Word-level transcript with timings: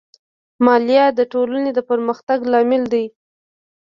مالیه 0.65 1.05
د 1.19 1.21
ټولنې 1.31 1.71
د 1.73 1.79
پرمختګ 1.89 2.39
لامل 2.51 2.83
دی. 2.93 3.05